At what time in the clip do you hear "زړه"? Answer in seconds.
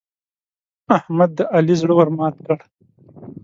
1.81-1.93